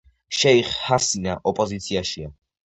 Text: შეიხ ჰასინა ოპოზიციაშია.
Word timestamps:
შეიხ 0.37 0.71
ჰასინა 0.87 1.37
ოპოზიციაშია. 1.53 2.35